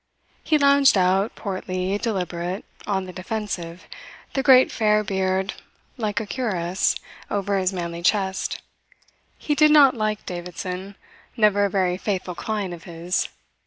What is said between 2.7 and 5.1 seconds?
on the defensive, the great fair